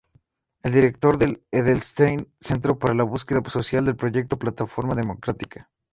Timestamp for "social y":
3.47-3.85